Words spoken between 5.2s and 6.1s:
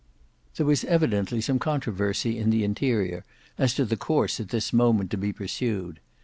pursued.